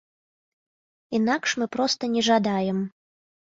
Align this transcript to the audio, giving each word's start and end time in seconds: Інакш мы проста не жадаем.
Інакш 1.17 1.55
мы 1.61 1.69
проста 1.77 2.11
не 2.17 2.21
жадаем. 2.31 2.83